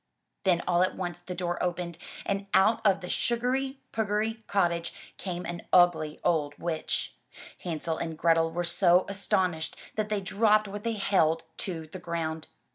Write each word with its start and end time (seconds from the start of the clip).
Then 0.45 0.63
all 0.67 0.81
at 0.81 0.95
once 0.95 1.19
the 1.19 1.35
door 1.35 1.61
opened, 1.61 1.99
and 2.25 2.47
out 2.55 2.83
of 2.83 3.01
the 3.01 3.07
sugary 3.07 3.77
pugary 3.91 4.43
cottage, 4.47 4.95
came 5.17 5.45
an 5.45 5.61
ugly 5.71 6.19
old 6.23 6.57
witch. 6.57 7.13
Hansel 7.59 7.99
and 7.99 8.17
Grethel 8.17 8.49
were 8.51 8.63
so 8.63 9.05
astonislied 9.07 9.75
that 9.97 10.09
they 10.09 10.19
dropped 10.19 10.67
what 10.67 10.83
they 10.83 10.93
held 10.93 11.43
to 11.57 11.85
the 11.85 11.99
ground. 11.99 12.47